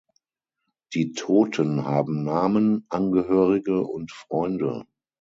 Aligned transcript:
Die 0.95 1.11
Toten 1.11 1.85
haben 1.85 2.23
Namen, 2.23 2.87
Angehörige 2.89 3.83
und 3.83 4.11
Freunde. 4.11 4.87